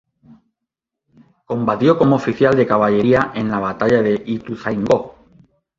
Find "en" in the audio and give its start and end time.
3.35-3.49